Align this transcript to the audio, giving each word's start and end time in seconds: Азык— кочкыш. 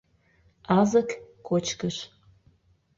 Азык— 0.79 1.09
кочкыш. 1.47 1.95